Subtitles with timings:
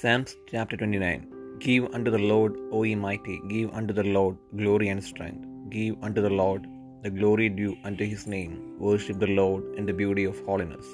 [0.00, 1.22] Psalms chapter 29
[1.64, 5.44] Give unto the Lord, O ye mighty, give unto the Lord glory and strength.
[5.76, 6.62] Give unto the Lord
[7.04, 8.52] the glory due unto his name.
[8.88, 10.88] Worship the Lord in the beauty of holiness.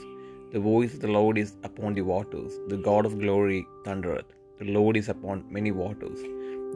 [0.54, 2.54] The voice of the Lord is upon the waters.
[2.72, 4.30] The God of glory thundereth.
[4.61, 6.21] The Lord is upon many waters.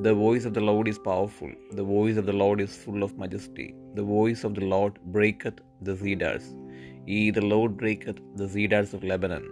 [0.08, 1.52] The voice of the Lord is powerful.
[1.80, 3.68] The voice of the Lord is full of majesty.
[4.00, 6.46] The voice of the Lord breaketh the cedars.
[7.12, 9.46] Ye, the Lord breaketh the cedars of Lebanon.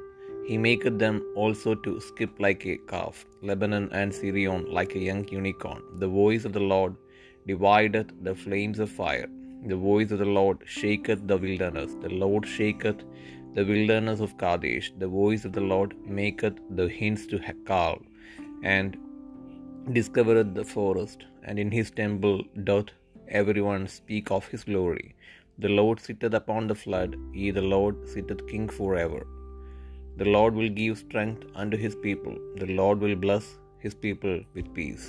[0.48, 5.26] He maketh them also to skip like a calf, Lebanon and Syrian like a young
[5.28, 5.82] unicorn.
[6.02, 6.94] The voice of the Lord
[7.48, 9.28] divideth the flames of fire.
[9.66, 11.96] The voice of the Lord shaketh the wilderness.
[12.00, 13.02] The Lord shaketh
[13.54, 14.92] the wilderness of Kadesh.
[14.98, 17.98] The voice of the Lord maketh the hinds to Hekal,
[18.62, 18.96] and
[19.96, 21.24] discovereth the forest.
[21.42, 22.90] And in his temple doth
[23.28, 25.16] everyone speak of his glory.
[25.58, 29.26] The Lord sitteth upon the flood, ye the Lord sitteth king forever.
[30.16, 32.34] The Lord will give strength unto his people.
[32.60, 33.46] The Lord will bless
[33.84, 35.06] his people with peace.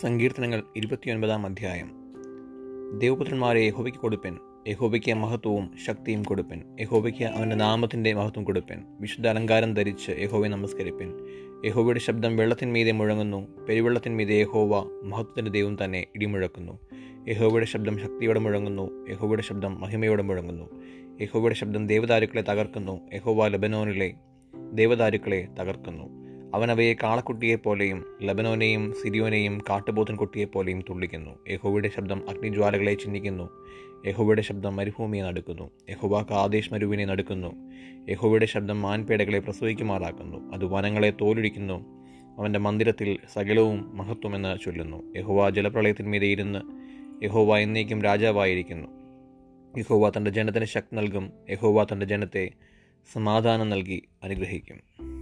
[0.00, 1.90] സങ്കീർത്തനങ്ങൾ ഇരുപത്തിയൊൻപതാം അധ്യായം.
[2.98, 4.38] ദേവപുത്രന്മാരെ യഹോബയ്ക്ക് കൊടുപ്പൻ.
[4.68, 6.76] യഹോബയ്ക്ക് മഹത്വവും ശക്തിയും കൊടുപ്പൻ.
[6.80, 8.82] യഹോബയ്ക്ക് അവന്റെ നാമത്തിന്റെ മഹത്വം കൊടുപ്പൻ.
[9.00, 11.12] വിശുദ്ധ അലങ്കാരം ധരിച്ച് യഹോവയെ നമസ്കരിപ്പൻ.
[11.66, 13.66] യഹോവയുടെ ശബ്ദം വെള്ളത്തിന്മീതെ മുഴങ്ങുന്നു.
[13.68, 16.78] പെരുവെള്ളത്തിന്മീതെ യഹോവ മഹത്വത്തിന്റെ ദൈവം തന്നെ ഇടിമുഴക്കുന്നു.
[17.28, 19.06] യഹോവയുടെ ശബ്ദം ശക്തിയോടെ മുഴങ്ങുന്നു.
[19.10, 20.64] യഹോവയുടെ ശബ്ദം മഹിമയോടെ മുഴങ്ങുന്നു.
[21.20, 23.00] യഹോവയുടെ ശബ്ദം ദേവദാരുക്കളെ തകർക്കുന്നു.
[23.14, 24.14] യഹോവ ലബനോനിലെ
[24.72, 26.15] ദേവദാരുക്കളെ തകർക്കുന്നു.
[26.56, 31.30] അവൻ അവയെ കാളക്കുട്ടിയെപ്പോലെയും ലബനോനെയും സിരിയോനെയും കാട്ടുപോത്തൻ കുട്ടിയെപ്പോലെയും തുള്ളിക്കുന്നു.
[31.48, 33.48] യഹോവയുടെ ശബ്ദം അഗ്നിജ്വാലകളെ ചിന്തിക്കുന്നു
[34.06, 35.70] യഹോവയുടെ ശബ്ദം മരുഭൂമിയെ നടുക്കുന്നു.
[35.90, 37.54] യഹോവ കാദേശ് മരുവിനെ നടുക്കുന്നു.
[38.10, 40.52] യഹോവയുടെ ശബ്ദം മാൻപേടകളെ പ്രസവിക്കുമാറാക്കുന്നു.
[40.52, 41.84] അത് വനങ്ങളെ തോലൊഴിക്കുന്നു
[42.38, 45.18] അവന്റെ മന്ദിരത്തിൽ സകലവും മഹത്വമെന്ന് ചൊല്ലുന്നു.
[45.18, 46.58] യഹോവ ജലപ്രളയത്തിന്മീതെ ഇരുന്ന്
[47.24, 48.88] യഹോവ എന്നേക്കും രാജാവായിരിക്കുന്നു.
[49.78, 51.32] യഹോവ തന്റെ ജനത്തിന് ശക്തി നൽകും.
[51.50, 52.50] യഹോവ തന്റെ ജനത്തെ
[53.12, 55.15] സമാധാനം നൽകി അനുഗ്രഹിക്കും.